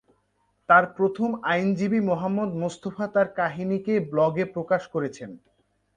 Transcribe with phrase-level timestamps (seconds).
[0.69, 5.29] তার প্রথম আইনজীবী মোহাম্মদ মোস্তফা তার কাহিনীকে ব্লগে প্রকাশ করেছেন।